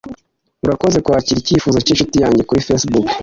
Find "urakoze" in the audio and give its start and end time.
0.63-0.97